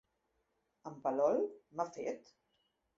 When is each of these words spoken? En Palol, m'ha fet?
En 0.93 0.97
Palol, 1.05 1.39
m'ha 1.77 1.89
fet? 1.95 2.37